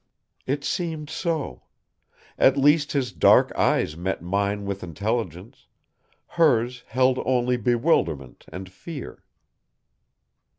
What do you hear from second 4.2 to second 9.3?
mine with intelligence; hers held only bewilderment and fear.